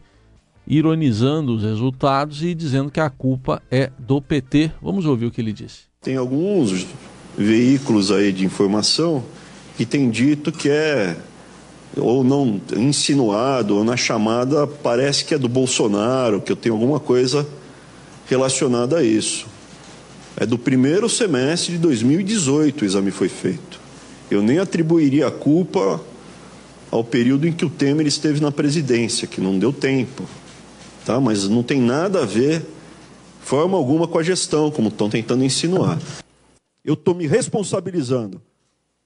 ironizando 0.70 1.56
os 1.56 1.64
resultados 1.64 2.44
e 2.44 2.54
dizendo 2.54 2.92
que 2.92 3.00
a 3.00 3.10
culpa 3.10 3.62
é 3.72 3.90
do 3.98 4.22
PT. 4.22 4.72
Vamos 4.80 5.06
ouvir 5.06 5.26
o 5.26 5.32
que 5.32 5.42
ele 5.42 5.52
disse. 5.52 5.90
Tem 6.00 6.16
alguns 6.16 6.86
veículos 7.36 8.12
aí 8.12 8.32
de 8.32 8.46
informação 8.46 9.24
que 9.76 9.86
têm 9.86 10.10
dito 10.10 10.52
que 10.52 10.70
é 10.70 11.18
ou 11.98 12.24
não 12.24 12.62
insinuado 12.78 13.78
ou 13.78 13.84
na 13.84 13.98
chamada 13.98 14.68
parece 14.68 15.26
que 15.26 15.34
é 15.34 15.38
do 15.40 15.50
Bolsonaro, 15.50 16.40
que 16.40 16.52
eu 16.52 16.56
tenho 16.56 16.76
alguma 16.76 17.00
coisa 17.00 17.48
relacionada 18.28 19.00
a 19.00 19.04
isso. 19.04 19.48
É 20.38 20.46
do 20.46 20.58
primeiro 20.58 21.10
semestre 21.10 21.74
de 21.74 21.80
2018 21.80 22.84
o 22.84 22.86
exame 22.86 23.10
foi 23.10 23.28
feito. 23.28 23.80
Eu 24.30 24.44
nem 24.44 24.60
atribuiria 24.60 25.28
a 25.28 25.32
culpa 25.32 26.00
ao 26.92 27.04
período 27.04 27.48
em 27.48 27.52
que 27.52 27.66
o 27.66 27.70
Temer 27.70 28.06
esteve 28.06 28.40
na 28.40 28.52
presidência, 28.52 29.28
que 29.28 29.42
não 29.42 29.58
deu 29.58 29.74
tempo 29.74 30.26
tá? 31.10 31.20
mas 31.20 31.50
não 31.50 31.64
tem 31.64 31.82
nada 31.82 32.22
a 32.22 32.26
ver, 32.26 32.64
forma 33.42 33.76
alguma, 33.76 34.08
com 34.08 34.20
a 34.20 34.24
gestão, 34.24 34.70
como 34.70 34.90
estão 34.90 35.10
tentando 35.10 35.44
insinuar. 35.44 36.00
Eu 36.86 36.94
estou 36.94 37.16
me 37.16 37.26
responsabilizando. 37.26 38.40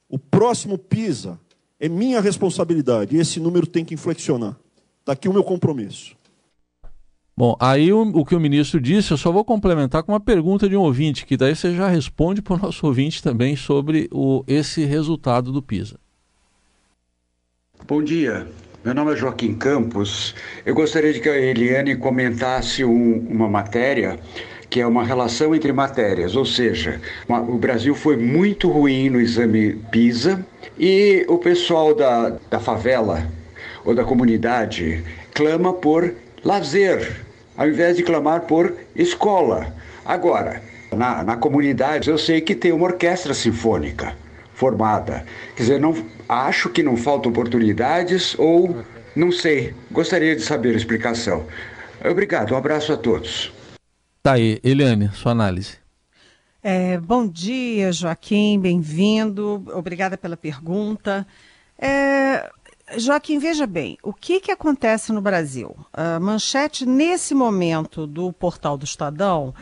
O 0.09 0.19
próximo 0.19 0.77
PISA 0.77 1.39
é 1.79 1.87
minha 1.87 2.19
responsabilidade 2.19 3.15
e 3.15 3.19
esse 3.19 3.39
número 3.39 3.65
tem 3.65 3.85
que 3.85 3.93
inflexionar. 3.93 4.57
Está 4.99 5.13
aqui 5.13 5.29
o 5.29 5.33
meu 5.33 5.45
compromisso. 5.45 6.13
Bom, 7.37 7.55
aí 7.57 7.91
o, 7.93 8.01
o, 8.01 8.25
que 8.25 8.35
o 8.35 8.39
ministro 8.39 8.81
disse, 8.81 9.11
eu 9.11 9.17
só 9.17 9.31
vou 9.31 9.45
complementar 9.45 10.03
com 10.03 10.11
uma 10.11 10.19
pergunta 10.19 10.67
de 10.67 10.75
um 10.75 10.81
ouvinte, 10.81 11.25
que 11.25 11.37
daí 11.37 11.55
você 11.55 11.73
já 11.73 11.87
responde 11.87 12.41
para 12.41 12.55
o 12.55 12.59
nosso 12.59 12.85
ouvinte 12.85 13.23
também 13.23 13.55
sobre 13.55 14.09
o, 14.11 14.43
esse 14.45 14.83
resultado 14.83 15.53
do 15.53 15.63
PISA. 15.63 15.97
Bom 17.87 18.03
dia. 18.03 18.45
Meu 18.83 18.93
nome 18.93 19.13
é 19.13 19.15
Joaquim 19.15 19.55
Campos. 19.55 20.35
Eu 20.65 20.75
gostaria 20.75 21.13
de 21.13 21.21
que 21.21 21.29
a 21.29 21.37
Eliane 21.37 21.95
comentasse 21.95 22.83
um, 22.83 23.25
uma 23.29 23.47
matéria 23.47 24.19
que 24.69 24.81
é 24.81 24.85
uma 24.85 25.05
relação 25.05 25.55
entre 25.55 25.71
matérias, 25.71 26.35
ou 26.35 26.43
seja, 26.43 26.99
uma, 27.29 27.39
o 27.39 27.57
Brasil 27.57 27.95
foi 27.95 28.17
muito 28.17 28.69
ruim 28.69 29.09
no 29.09 29.21
exame 29.21 29.75
PISA 29.89 30.45
e 30.77 31.25
o 31.29 31.37
pessoal 31.37 31.95
da, 31.95 32.35
da 32.49 32.59
favela 32.59 33.25
ou 33.85 33.95
da 33.95 34.03
comunidade 34.03 35.01
clama 35.33 35.71
por 35.71 36.13
lazer, 36.43 37.21
ao 37.55 37.69
invés 37.69 37.95
de 37.95 38.03
clamar 38.03 38.41
por 38.41 38.75
escola. 38.93 39.73
Agora, 40.03 40.61
na, 40.91 41.23
na 41.23 41.37
comunidade 41.37 42.09
eu 42.09 42.17
sei 42.17 42.41
que 42.41 42.53
tem 42.53 42.73
uma 42.73 42.87
orquestra 42.87 43.33
sinfônica 43.33 44.13
formada. 44.53 45.25
Quer 45.55 45.63
dizer, 45.63 45.79
não, 45.79 45.95
acho 46.27 46.69
que 46.69 46.83
não 46.83 46.95
faltam 46.95 47.31
oportunidades 47.31 48.37
ou 48.37 48.83
não 49.15 49.31
sei. 49.31 49.73
Gostaria 49.91 50.35
de 50.35 50.41
saber 50.41 50.73
a 50.73 50.77
explicação. 50.77 51.45
Obrigado, 52.03 52.53
um 52.53 52.57
abraço 52.57 52.91
a 52.91 52.97
todos. 52.97 53.51
Tá 54.21 54.33
aí, 54.33 54.59
Eliane, 54.63 55.09
sua 55.13 55.31
análise. 55.31 55.77
É, 56.61 56.97
bom 56.97 57.27
dia, 57.27 57.91
Joaquim, 57.91 58.59
bem-vindo. 58.59 59.63
Obrigada 59.73 60.17
pela 60.17 60.37
pergunta. 60.37 61.27
É, 61.77 62.49
Joaquim, 62.97 63.37
veja 63.37 63.67
bem, 63.67 63.97
o 64.01 64.13
que, 64.13 64.39
que 64.39 64.51
acontece 64.51 65.11
no 65.11 65.21
Brasil? 65.21 65.75
A 65.91 66.19
manchete, 66.19 66.85
nesse 66.85 67.33
momento, 67.33 68.07
do 68.07 68.31
portal 68.31 68.77
do 68.77 68.85
Estadão 68.85 69.53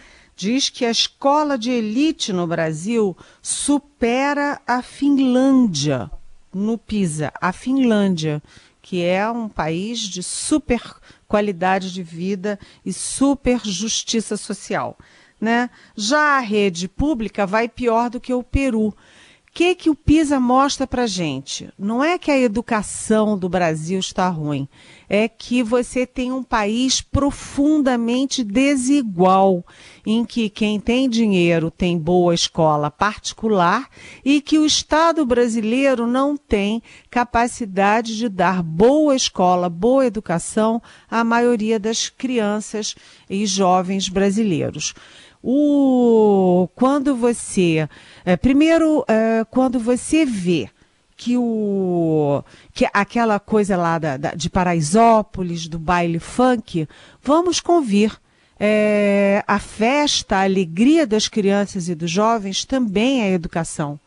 diz 0.42 0.70
que 0.70 0.84
a 0.86 0.90
escola 0.90 1.56
de 1.56 1.70
elite 1.70 2.34
no 2.34 2.48
Brasil 2.48 3.16
supera 3.44 4.60
a 4.66 4.82
Finlândia 4.82 6.10
no 6.52 6.80
PISA. 6.80 7.32
A 7.40 7.54
Finlândia, 7.54 8.42
que 8.82 9.04
é 9.04 9.30
um 9.30 9.48
país 9.48 10.00
de 10.00 10.24
super 10.24 10.82
qualidade 11.28 11.94
de 11.94 12.02
vida 12.02 12.58
e 12.84 12.92
super 12.92 13.62
justiça 13.64 14.36
social. 14.36 14.98
Né? 15.40 15.70
Já 15.96 16.38
a 16.38 16.40
rede 16.40 16.88
pública 16.88 17.46
vai 17.46 17.70
pior 17.70 18.10
do 18.10 18.20
que 18.20 18.34
o 18.34 18.42
Peru 18.42 18.96
que, 19.54 19.76
que 19.76 19.90
o 19.90 19.96
PISA 19.96 20.40
mostra 20.40 20.88
para 20.88 21.06
gente? 21.06 21.70
Não 21.78 22.02
é 22.02 22.18
que 22.18 22.32
a 22.32 22.40
educação 22.40 23.38
do 23.38 23.50
Brasil 23.50 24.00
está 24.00 24.30
ruim, 24.30 24.68
é 25.10 25.28
que 25.28 25.62
você 25.62 26.06
tem 26.06 26.32
um 26.32 26.42
país 26.42 27.02
profundamente 27.02 28.46
desigual, 28.46 29.66
em 30.06 30.24
que 30.24 30.50
quem 30.50 30.80
tem 30.80 31.10
dinheiro 31.10 31.70
tem 31.70 31.98
boa 31.98 32.34
escola 32.34 32.90
particular 32.90 33.90
e 34.24 34.40
que 34.40 34.58
o 34.58 34.66
Estado 34.66 35.26
brasileiro 35.26 36.08
não 36.08 36.38
tem 36.38 36.82
capacidade 37.10 38.16
de 38.16 38.30
dar 38.30 38.64
boa 38.64 39.16
escola, 39.16 39.70
boa 39.70 40.06
educação 40.06 40.82
à 41.10 41.26
maioria 41.26 41.78
das 41.78 42.08
crianças 42.08 42.96
e 43.30 43.46
jovens 43.46 44.08
brasileiros. 44.08 44.94
O, 45.44 46.70
quando 46.76 47.16
você. 47.16 47.90
É, 48.24 48.38
primeiro, 48.38 49.04
é, 49.08 49.44
quando 49.50 49.80
você 49.80 50.26
vê 50.26 50.70
que 51.18 51.38
o 51.38 52.44
que 52.74 52.88
aquela 52.94 53.40
coisa 53.40 53.78
lá 53.78 54.00
da, 54.00 54.18
da, 54.18 54.32
de 54.32 54.50
Paraisópolis, 54.50 55.68
do 55.68 55.78
baile 55.78 56.20
funk, 56.20 56.88
vamos 57.22 57.60
convir. 57.60 58.20
É, 58.64 59.44
a 59.48 59.58
festa, 59.58 60.38
a 60.38 60.44
alegria 60.44 61.08
das 61.08 61.28
crianças 61.28 61.90
e 61.90 61.96
dos 61.96 62.12
jovens 62.12 62.64
também 62.64 63.24
é 63.24 63.32
educação. 63.32 64.00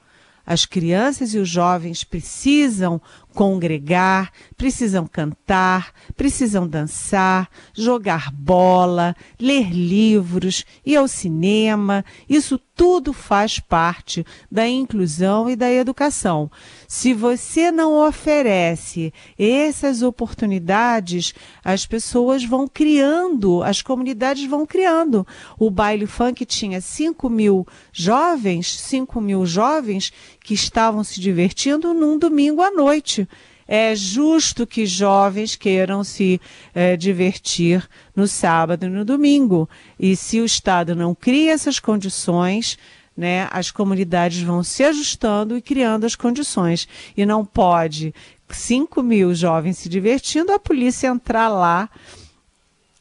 As 0.46 0.66
crianças 0.66 1.34
e 1.34 1.38
os 1.38 1.48
jovens 1.48 2.04
precisam 2.04 3.00
congregar, 3.34 4.32
precisam 4.56 5.06
cantar, 5.06 5.92
precisam 6.16 6.66
dançar, 6.66 7.50
jogar 7.74 8.30
bola, 8.30 9.14
ler 9.38 9.70
livros, 9.70 10.64
ir 10.86 10.96
ao 10.96 11.08
cinema. 11.08 12.04
Isso 12.28 12.58
tudo 12.76 13.12
faz 13.12 13.58
parte 13.58 14.24
da 14.50 14.66
inclusão 14.66 15.48
e 15.48 15.56
da 15.56 15.70
educação. 15.70 16.50
Se 16.88 17.12
você 17.12 17.70
não 17.70 18.06
oferece 18.06 19.12
essas 19.38 20.02
oportunidades, 20.02 21.34
as 21.64 21.86
pessoas 21.86 22.44
vão 22.44 22.66
criando, 22.66 23.62
as 23.62 23.82
comunidades 23.82 24.48
vão 24.48 24.66
criando. 24.66 25.26
O 25.58 25.70
baile 25.70 26.06
funk 26.06 26.44
tinha 26.44 26.80
5 26.80 27.28
mil 27.28 27.66
jovens, 27.92 28.80
5 28.80 29.20
mil 29.20 29.46
jovens 29.46 30.12
que 30.44 30.52
estavam 30.52 31.02
se 31.02 31.20
divertindo 31.20 31.94
num 31.94 32.18
domingo 32.18 32.60
à 32.60 32.70
noite 32.70 33.26
é 33.66 33.96
justo 33.96 34.66
que 34.66 34.84
jovens 34.84 35.56
queiram 35.56 36.04
se 36.04 36.38
é, 36.74 36.98
divertir 36.98 37.88
no 38.14 38.28
sábado 38.28 38.84
e 38.84 38.90
no 38.90 39.06
domingo. 39.06 39.66
E 39.98 40.14
se 40.14 40.38
o 40.40 40.44
Estado 40.44 40.94
não 40.94 41.14
cria 41.14 41.52
essas 41.52 41.80
condições, 41.80 42.78
né, 43.16 43.48
as 43.50 43.70
comunidades 43.70 44.42
vão 44.42 44.62
se 44.62 44.84
ajustando 44.84 45.56
e 45.56 45.62
criando 45.62 46.04
as 46.04 46.14
condições. 46.14 46.86
E 47.16 47.24
não 47.24 47.42
pode 47.42 48.14
5 48.50 49.02
mil 49.02 49.34
jovens 49.34 49.78
se 49.78 49.88
divertindo, 49.88 50.52
a 50.52 50.58
polícia 50.58 51.08
entrar 51.08 51.48
lá 51.48 51.88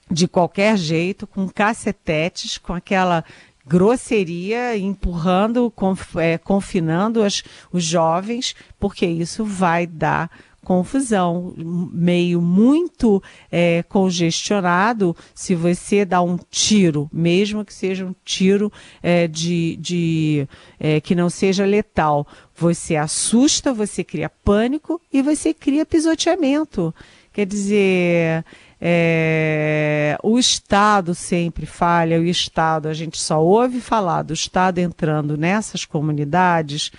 de 0.09 0.29
qualquer 0.29 0.77
jeito, 0.77 1.27
com 1.27 1.49
cacetetes, 1.49 2.57
com 2.57 2.73
aquela 2.73 3.25
grosseria, 3.65 4.77
empurrando, 4.77 5.71
conf, 5.71 6.15
é, 6.17 6.37
confinando 6.37 7.23
as, 7.23 7.43
os 7.71 7.83
jovens, 7.83 8.55
porque 8.79 9.05
isso 9.05 9.43
vai 9.45 9.87
dar 9.87 10.29
confusão, 10.63 11.53
meio 11.57 12.41
muito 12.41 13.21
é, 13.51 13.83
congestionado, 13.83 15.15
se 15.35 15.53
você 15.53 16.05
dá 16.05 16.21
um 16.21 16.37
tiro, 16.49 17.09
mesmo 17.11 17.65
que 17.65 17.73
seja 17.73 18.05
um 18.05 18.15
tiro 18.23 18.71
é, 19.01 19.27
de, 19.27 19.75
de 19.77 20.47
é, 20.79 21.01
que 21.01 21.13
não 21.13 21.29
seja 21.29 21.65
letal, 21.65 22.25
você 22.55 22.95
assusta, 22.95 23.73
você 23.73 24.03
cria 24.03 24.29
pânico 24.29 25.01
e 25.11 25.21
você 25.21 25.53
cria 25.53 25.85
pisoteamento. 25.85 26.93
Quer 27.33 27.47
dizer, 27.47 28.45
é, 28.85 30.17
o 30.21 30.37
Estado 30.37 31.15
sempre 31.15 31.65
falha, 31.65 32.19
o 32.19 32.25
Estado, 32.25 32.89
a 32.89 32.93
gente 32.93 33.17
só 33.17 33.41
ouve 33.41 33.79
falar 33.79 34.23
do 34.23 34.33
Estado 34.33 34.79
entrando 34.79 35.37
nessas 35.37 35.85
comunidades 35.85 36.91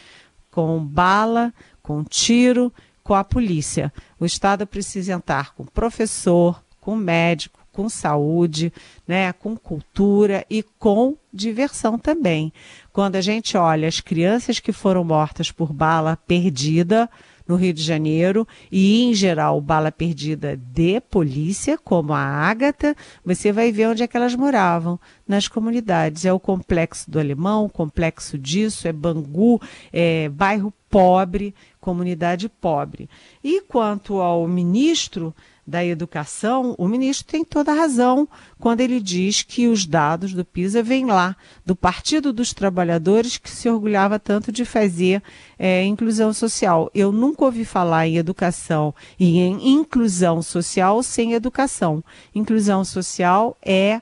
com 0.50 0.82
bala, 0.82 1.52
com 1.82 2.02
tiro 2.02 2.72
com 3.02 3.12
a 3.12 3.22
polícia. 3.22 3.92
O 4.18 4.24
Estado 4.24 4.66
precisa 4.66 5.12
entrar 5.12 5.54
com 5.54 5.66
professor, 5.66 6.64
com 6.80 6.96
médico, 6.96 7.60
com 7.70 7.86
saúde, 7.90 8.72
né, 9.06 9.34
com 9.34 9.54
cultura 9.54 10.46
e 10.48 10.62
com 10.62 11.18
diversão 11.30 11.98
também. 11.98 12.50
Quando 12.94 13.16
a 13.16 13.20
gente 13.20 13.58
olha 13.58 13.86
as 13.86 14.00
crianças 14.00 14.58
que 14.58 14.72
foram 14.72 15.04
mortas 15.04 15.50
por 15.50 15.70
bala 15.70 16.16
perdida 16.16 17.10
no 17.46 17.56
Rio 17.56 17.72
de 17.72 17.82
Janeiro 17.82 18.46
e, 18.70 19.02
em 19.04 19.14
geral, 19.14 19.60
bala 19.60 19.92
perdida 19.92 20.56
de 20.56 21.00
polícia, 21.00 21.78
como 21.78 22.12
a 22.12 22.18
Ágata, 22.18 22.96
você 23.24 23.52
vai 23.52 23.70
ver 23.70 23.88
onde 23.88 24.02
é 24.02 24.06
que 24.06 24.16
elas 24.16 24.34
moravam, 24.34 24.98
nas 25.26 25.48
comunidades. 25.48 26.24
É 26.24 26.32
o 26.32 26.40
complexo 26.40 27.10
do 27.10 27.18
Alemão, 27.18 27.64
o 27.64 27.70
complexo 27.70 28.38
disso, 28.38 28.88
é 28.88 28.92
Bangu, 28.92 29.60
é 29.92 30.28
bairro 30.28 30.72
pobre, 30.88 31.54
comunidade 31.80 32.48
pobre. 32.48 33.10
E 33.42 33.60
quanto 33.62 34.20
ao 34.20 34.46
ministro 34.46 35.34
da 35.66 35.84
Educação, 35.84 36.74
o 36.78 36.86
ministro 36.86 37.26
tem 37.26 37.44
toda 37.44 37.72
a 37.72 37.74
razão 37.74 38.28
quando 38.58 38.80
ele 38.80 39.00
diz 39.00 39.42
que 39.42 39.66
os 39.66 39.86
dados 39.86 40.34
do 40.34 40.44
PISA 40.44 40.82
vêm 40.82 41.06
lá, 41.06 41.36
do 41.64 41.74
Partido 41.74 42.32
dos 42.32 42.52
Trabalhadores, 42.52 43.38
que 43.38 43.50
se 43.50 43.68
orgulhava 43.68 44.18
tanto 44.18 44.52
de 44.52 44.64
fazer 44.64 45.22
é, 45.58 45.82
inclusão 45.84 46.32
social. 46.32 46.90
Eu 46.94 47.10
nunca 47.10 47.44
ouvi 47.44 47.64
falar 47.64 48.06
em 48.06 48.16
educação 48.16 48.94
e 49.18 49.38
em 49.38 49.70
inclusão 49.70 50.42
social 50.42 51.02
sem 51.02 51.32
educação. 51.32 52.04
Inclusão 52.34 52.84
social 52.84 53.56
é 53.62 54.00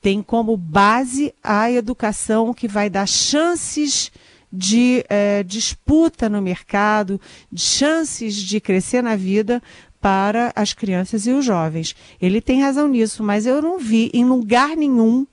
tem 0.00 0.22
como 0.22 0.56
base 0.56 1.34
a 1.42 1.70
educação 1.70 2.54
que 2.54 2.68
vai 2.68 2.88
dar 2.88 3.06
chances 3.06 4.12
de 4.52 5.04
é, 5.08 5.42
disputa 5.42 6.28
no 6.28 6.40
mercado, 6.40 7.20
de 7.50 7.60
chances 7.60 8.34
de 8.34 8.60
crescer 8.60 9.02
na 9.02 9.16
vida 9.16 9.62
para 10.00 10.52
as 10.54 10.72
crianças 10.72 11.26
e 11.26 11.32
os 11.32 11.44
jovens. 11.44 11.94
Ele 12.20 12.40
tem 12.40 12.62
razão 12.62 12.88
nisso, 12.88 13.22
mas 13.22 13.46
eu 13.46 13.60
não 13.60 13.78
vi 13.78 14.10
em 14.14 14.24
lugar 14.24 14.76
nenhum 14.76 15.26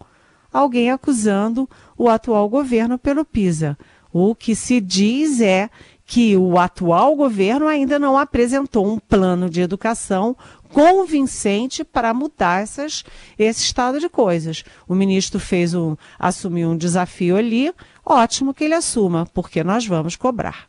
alguém 0.51 0.89
acusando 0.89 1.69
o 1.97 2.10
atual 2.10 2.47
governo 2.49 2.97
pelo 2.97 3.25
PISA. 3.25 3.78
O 4.12 4.34
que 4.34 4.56
se 4.56 4.80
diz 4.80 5.41
é 5.41 5.69
que 6.06 6.38
o 6.38 6.58
atual 6.58 7.15
governo 7.15 7.67
ainda 7.67 7.97
não 7.97 8.17
apresentou 8.17 8.88
um 8.88 8.99
plano 8.99 9.49
de 9.49 9.62
educação 9.62 10.38
convincente 10.76 11.86
para 11.86 12.14
mudar 12.14 12.62
essas, 12.62 13.06
esse 13.40 13.64
estado 13.64 13.98
de 13.98 14.10
coisas. 14.10 14.66
O 14.86 14.94
ministro 14.94 15.40
fez 15.40 15.74
um, 15.74 15.96
assumiu 16.20 16.70
um 16.70 16.78
desafio 16.78 17.38
ali, 17.38 17.74
ótimo 18.06 18.54
que 18.54 18.66
ele 18.66 18.74
assuma, 18.74 19.26
porque 19.34 19.64
nós 19.64 19.88
vamos 19.88 20.18
cobrar. 20.18 20.68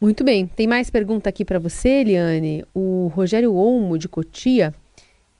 Muito 0.00 0.24
bem. 0.24 0.48
Tem 0.48 0.66
mais 0.66 0.90
pergunta 0.90 1.28
aqui 1.28 1.44
para 1.44 1.60
você, 1.60 2.00
Eliane. 2.00 2.64
O 2.74 3.06
Rogério 3.14 3.54
Olmo, 3.54 3.96
de 3.96 4.08
Cotia, 4.08 4.74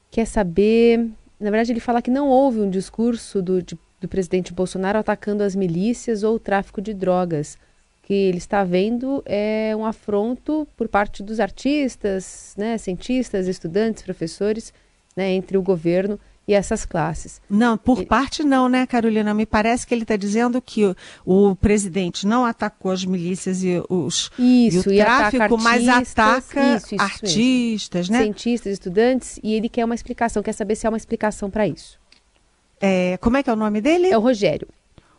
quer 0.09 0.25
saber. 0.25 1.01
Na 1.41 1.51
verdade, 1.51 1.73
ele 1.73 1.81
fala 1.81 2.01
que 2.01 2.13
não 2.13 2.29
houve 2.29 2.61
um 2.61 2.71
discurso 2.71 3.43
do, 3.43 3.61
de, 3.61 3.77
do 4.01 4.07
presidente 4.07 4.53
Bolsonaro 4.53 5.01
atacando 5.01 5.43
as 5.43 5.57
milícias 5.57 6.23
ou 6.23 6.37
o 6.37 6.39
tráfico 6.41 6.81
de 6.81 6.95
drogas. 6.95 7.59
Que 8.07 8.12
ele 8.12 8.38
está 8.38 8.62
vendo 8.64 9.23
é 9.25 9.75
um 9.77 9.85
afronto 9.85 10.69
por 10.77 10.88
parte 10.88 11.23
dos 11.23 11.40
artistas, 11.40 12.55
né, 12.57 12.77
cientistas, 12.77 13.49
estudantes, 13.49 14.03
professores, 14.03 14.73
né, 15.17 15.33
entre 15.33 15.57
o 15.57 15.62
governo 15.62 16.19
e 16.47 16.53
essas 16.53 16.85
classes. 16.85 17.40
Não, 17.49 17.77
por 17.77 18.03
e... 18.03 18.07
parte 18.07 18.45
não, 18.45 18.69
né, 18.69 18.87
Carolina? 18.87 19.33
Me 19.33 19.47
parece 19.47 19.87
que 19.87 19.95
ele 19.95 20.03
está 20.03 20.17
dizendo 20.17 20.61
que 20.61 20.85
o, 20.85 20.95
o, 21.25 21.57
presidente 21.57 22.27
não 22.27 22.45
atacou 22.45 22.90
as 22.90 23.05
milícias 23.05 23.62
e, 23.62 23.83
os, 23.88 24.31
isso, 24.38 24.93
e 24.93 25.01
o 25.01 25.05
tráfico, 25.05 25.59
mas 25.59 25.88
ataca 25.88 26.77
isso, 26.77 26.95
isso, 26.95 27.03
artistas, 27.03 28.09
né? 28.09 28.23
Cientistas, 28.23 28.73
estudantes, 28.75 29.40
e 29.43 29.55
ele 29.55 29.69
quer 29.69 29.85
uma 29.85 29.95
explicação, 29.95 30.43
quer 30.43 30.53
saber 30.53 30.77
se 30.77 30.87
há 30.87 30.90
uma 30.90 30.99
explicação 30.99 31.51
para 31.51 31.67
isso. 31.67 31.99
É, 32.81 33.17
como 33.19 33.37
é 33.37 33.43
que 33.43 33.49
é 33.49 33.53
o 33.53 33.57
nome 33.57 33.81
dele? 33.81 34.09
É 34.09 34.19
o 34.19 34.21
Rogério. 34.21 34.69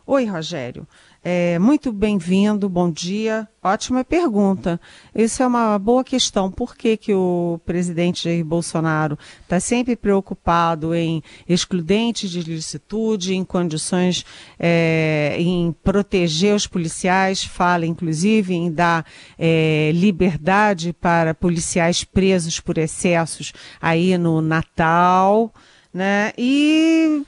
Oi, 0.06 0.24
Rogério. 0.24 0.86
É, 1.28 1.58
muito 1.58 1.92
bem-vindo, 1.92 2.68
bom 2.68 2.88
dia. 2.88 3.48
Ótima 3.60 4.04
pergunta. 4.04 4.80
Isso 5.12 5.42
é 5.42 5.46
uma 5.48 5.76
boa 5.76 6.04
questão. 6.04 6.52
Por 6.52 6.76
que, 6.76 6.96
que 6.96 7.12
o 7.12 7.60
presidente 7.66 8.22
Jair 8.22 8.44
Bolsonaro 8.44 9.18
está 9.42 9.58
sempre 9.58 9.96
preocupado 9.96 10.94
em 10.94 11.20
excludentes 11.48 12.30
de 12.30 12.42
licitude, 12.42 13.34
em 13.34 13.44
condições, 13.44 14.24
é, 14.56 15.34
em 15.40 15.74
proteger 15.82 16.54
os 16.54 16.68
policiais, 16.68 17.42
fala 17.42 17.84
inclusive 17.84 18.54
em 18.54 18.70
dar 18.70 19.04
é, 19.36 19.90
liberdade 19.92 20.92
para 20.92 21.34
policiais 21.34 22.04
presos 22.04 22.60
por 22.60 22.78
excessos 22.78 23.52
aí 23.82 24.16
no 24.16 24.40
Natal, 24.40 25.52
né? 25.92 26.32
E 26.38 27.24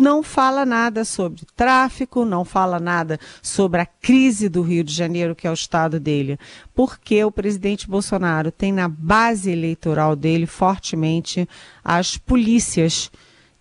não 0.00 0.22
fala 0.22 0.64
nada 0.64 1.04
sobre 1.04 1.42
tráfico, 1.54 2.24
não 2.24 2.44
fala 2.44 2.80
nada 2.80 3.20
sobre 3.42 3.82
a 3.82 3.86
crise 3.86 4.48
do 4.48 4.62
Rio 4.62 4.82
de 4.82 4.94
Janeiro, 4.94 5.36
que 5.36 5.46
é 5.46 5.50
o 5.50 5.54
estado 5.54 6.00
dele, 6.00 6.38
porque 6.74 7.22
o 7.22 7.30
presidente 7.30 7.86
Bolsonaro 7.86 8.50
tem 8.50 8.72
na 8.72 8.88
base 8.88 9.50
eleitoral 9.50 10.16
dele 10.16 10.46
fortemente 10.46 11.46
as 11.84 12.16
polícias 12.16 13.10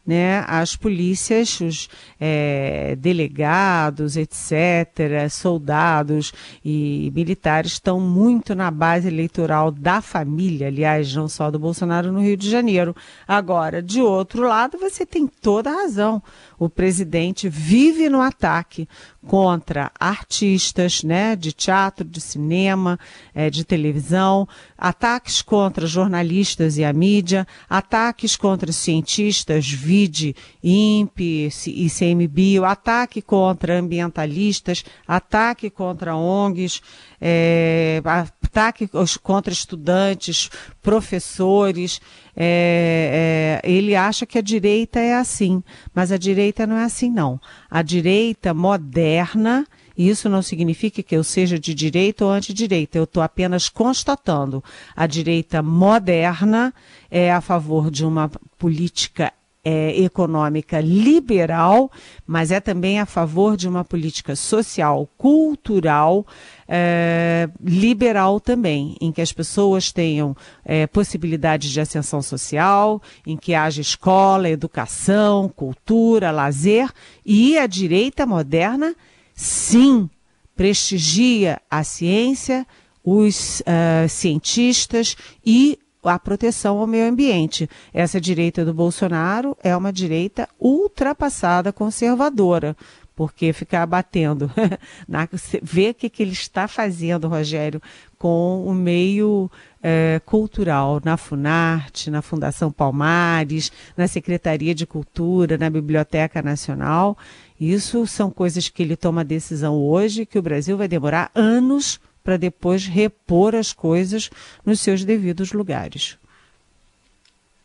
né, 0.09 0.43
as 0.47 0.75
polícias, 0.75 1.61
os 1.61 1.87
é, 2.19 2.95
delegados, 2.95 4.17
etc., 4.17 5.29
soldados 5.29 6.33
e 6.65 7.11
militares 7.13 7.73
estão 7.73 7.99
muito 7.99 8.55
na 8.55 8.71
base 8.71 9.07
eleitoral 9.07 9.69
da 9.69 10.01
família, 10.01 10.65
aliás, 10.65 11.13
não 11.13 11.29
só 11.29 11.51
do 11.51 11.59
Bolsonaro 11.59 12.11
no 12.11 12.21
Rio 12.21 12.35
de 12.35 12.49
Janeiro. 12.49 12.95
Agora, 13.27 13.83
de 13.83 14.01
outro 14.01 14.47
lado, 14.47 14.79
você 14.79 15.05
tem 15.05 15.27
toda 15.27 15.69
a 15.69 15.83
razão. 15.83 16.23
o 16.57 16.67
presidente 16.67 17.47
vive 17.47 18.09
no 18.09 18.19
ataque 18.19 18.89
contra 19.27 19.91
artistas 19.99 21.03
né, 21.03 21.35
de 21.35 21.53
teatro, 21.53 22.03
de 22.03 22.19
cinema, 22.19 22.99
é, 23.33 23.49
de 23.49 23.63
televisão, 23.63 24.47
ataques 24.77 25.41
contra 25.41 25.85
jornalistas 25.85 26.77
e 26.77 26.83
a 26.83 26.91
mídia, 26.91 27.47
ataques 27.69 28.35
contra 28.35 28.71
cientistas, 28.71 29.69
vide 29.99 30.35
INPE, 30.63 31.49
ICMBio, 31.67 32.65
ataque 32.65 33.21
contra 33.21 33.77
ambientalistas, 33.77 34.83
ataque 35.07 35.69
contra 35.69 36.15
ONGs, 36.15 36.81
é, 37.19 38.01
ataque 38.05 38.89
contra 39.21 39.51
estudantes, 39.51 40.49
professores. 40.81 41.99
É, 42.35 43.61
é, 43.63 43.69
ele 43.69 43.95
acha 43.95 44.25
que 44.25 44.37
a 44.37 44.41
direita 44.41 44.99
é 44.99 45.15
assim, 45.15 45.61
mas 45.93 46.11
a 46.11 46.17
direita 46.17 46.65
não 46.65 46.77
é 46.77 46.85
assim, 46.85 47.09
não. 47.09 47.39
A 47.69 47.81
direita 47.81 48.53
moderna, 48.53 49.67
isso 49.97 50.29
não 50.29 50.41
significa 50.41 51.03
que 51.03 51.15
eu 51.15 51.23
seja 51.23 51.59
de 51.59 51.73
direita 51.73 52.23
ou 52.23 52.31
antidireita, 52.31 52.97
eu 52.97 53.03
estou 53.03 53.21
apenas 53.21 53.67
constatando. 53.67 54.63
A 54.95 55.05
direita 55.05 55.61
moderna 55.61 56.73
é 57.11 57.31
a 57.31 57.41
favor 57.41 57.91
de 57.91 58.05
uma 58.05 58.29
política 58.57 59.33
é, 59.63 59.99
econômica 60.01 60.79
liberal, 60.79 61.91
mas 62.25 62.51
é 62.51 62.59
também 62.59 62.99
a 62.99 63.05
favor 63.05 63.57
de 63.57 63.67
uma 63.67 63.83
política 63.83 64.35
social, 64.35 65.07
cultural, 65.17 66.25
é, 66.67 67.49
liberal 67.61 68.39
também, 68.39 68.95
em 69.01 69.11
que 69.11 69.21
as 69.21 69.33
pessoas 69.33 69.91
tenham 69.91 70.35
é, 70.63 70.87
possibilidades 70.87 71.71
de 71.71 71.81
ascensão 71.81 72.21
social, 72.21 73.01
em 73.27 73.35
que 73.35 73.53
haja 73.53 73.81
escola, 73.81 74.49
educação, 74.49 75.49
cultura, 75.49 76.31
lazer, 76.31 76.89
e 77.25 77.57
a 77.57 77.67
direita 77.67 78.25
moderna, 78.25 78.95
sim, 79.35 80.09
prestigia 80.55 81.61
a 81.69 81.83
ciência, 81.83 82.65
os 83.03 83.61
uh, 83.61 84.09
cientistas 84.09 85.15
e 85.45 85.79
a 86.03 86.17
proteção 86.17 86.77
ao 86.77 86.87
meio 86.87 87.09
ambiente. 87.09 87.69
Essa 87.93 88.19
direita 88.21 88.63
do 88.63 88.73
Bolsonaro 88.73 89.57
é 89.63 89.75
uma 89.75 89.91
direita 89.91 90.47
ultrapassada 90.59 91.73
conservadora, 91.73 92.75
porque 93.15 93.51
ficar 93.51 93.85
batendo, 93.85 94.49
na, 95.07 95.27
ver 95.61 95.91
o 95.91 95.93
que, 95.93 96.09
que 96.09 96.23
ele 96.23 96.31
está 96.31 96.67
fazendo, 96.69 97.27
Rogério, 97.27 97.81
com 98.17 98.65
o 98.65 98.73
meio 98.73 99.51
é, 99.83 100.21
cultural, 100.25 101.01
na 101.03 101.17
Funarte, 101.17 102.09
na 102.09 102.21
Fundação 102.21 102.71
Palmares, 102.71 103.71
na 103.97 104.07
Secretaria 104.07 104.73
de 104.73 104.85
Cultura, 104.85 105.57
na 105.57 105.69
Biblioteca 105.69 106.41
Nacional. 106.41 107.17
Isso 107.59 108.07
são 108.07 108.31
coisas 108.31 108.69
que 108.69 108.83
ele 108.83 108.95
toma 108.95 109.25
decisão 109.25 109.75
hoje, 109.75 110.25
que 110.25 110.39
o 110.39 110.41
Brasil 110.41 110.77
vai 110.77 110.87
demorar 110.87 111.29
anos 111.35 111.99
para 112.23 112.37
depois 112.37 112.85
repor 112.85 113.55
as 113.55 113.73
coisas 113.73 114.29
nos 114.65 114.79
seus 114.79 115.03
devidos 115.03 115.51
lugares. 115.51 116.17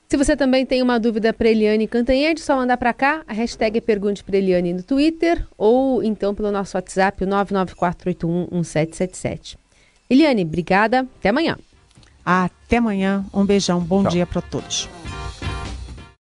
Se 0.09 0.17
você 0.17 0.37
também 0.37 0.64
tem 0.64 0.83
uma 0.83 1.01
dúvida 1.01 1.33
para 1.33 1.49
Eliane 1.49 1.88
Cantanhede, 1.88 2.40
só 2.40 2.57
mandar 2.57 2.77
para 2.77 2.93
cá. 2.93 3.25
A 3.27 3.33
hashtag 3.33 3.81
Pergunte 3.81 4.23
para 4.23 4.37
Eliane 4.37 4.73
no 4.73 4.83
Twitter 4.83 5.45
ou 5.59 6.03
então 6.03 6.35
pelo 6.35 6.53
nosso 6.53 6.77
WhatsApp, 6.77 7.25
o 7.25 7.27
994811777. 7.27 9.57
Eliane, 10.09 10.43
obrigada. 10.43 11.07
Até 11.19 11.31
amanhã. 11.31 11.59
Até 12.25 12.77
amanhã. 12.77 13.25
Um 13.33 13.45
beijão. 13.45 13.81
Bom 13.81 14.03
Tchau. 14.03 14.12
dia 14.12 14.27
para 14.27 14.40
todos. 14.40 14.88